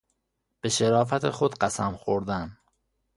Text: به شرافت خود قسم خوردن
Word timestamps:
به 0.61 0.69
شرافت 0.69 1.29
خود 1.29 1.55
قسم 1.57 1.95
خوردن 1.95 2.57